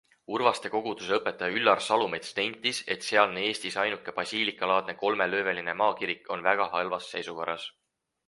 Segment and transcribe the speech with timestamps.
[0.35, 6.69] Urvaste koguduse õpetaja Üllar Salumets nentis, et sealne Eesti ainus basiilikalaadne kolmelööviline maakirik on väga
[6.79, 7.69] halvas seisukorras.